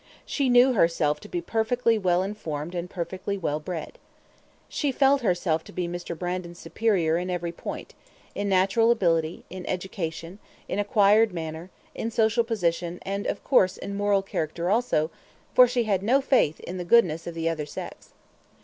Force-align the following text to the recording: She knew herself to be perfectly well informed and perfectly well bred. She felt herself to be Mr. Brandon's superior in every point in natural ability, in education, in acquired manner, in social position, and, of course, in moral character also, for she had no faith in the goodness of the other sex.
She 0.25 0.49
knew 0.49 0.73
herself 0.73 1.19
to 1.19 1.27
be 1.29 1.41
perfectly 1.41 1.99
well 1.99 2.23
informed 2.23 2.73
and 2.73 2.89
perfectly 2.89 3.37
well 3.37 3.59
bred. 3.59 3.99
She 4.67 4.91
felt 4.91 5.21
herself 5.21 5.63
to 5.65 5.71
be 5.71 5.87
Mr. 5.87 6.17
Brandon's 6.17 6.57
superior 6.57 7.17
in 7.19 7.29
every 7.29 7.51
point 7.51 7.93
in 8.33 8.49
natural 8.49 8.89
ability, 8.89 9.45
in 9.51 9.63
education, 9.67 10.39
in 10.67 10.79
acquired 10.79 11.33
manner, 11.33 11.69
in 11.93 12.09
social 12.09 12.43
position, 12.43 12.97
and, 13.03 13.27
of 13.27 13.43
course, 13.43 13.77
in 13.77 13.95
moral 13.95 14.23
character 14.23 14.71
also, 14.71 15.11
for 15.53 15.67
she 15.67 15.83
had 15.83 16.01
no 16.01 16.19
faith 16.19 16.59
in 16.61 16.77
the 16.79 16.83
goodness 16.83 17.27
of 17.27 17.35
the 17.35 17.47
other 17.47 17.67
sex. 17.67 18.11